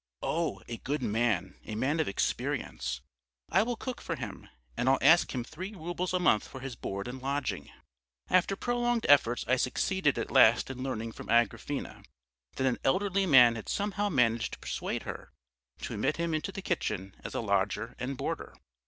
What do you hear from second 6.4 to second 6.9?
for his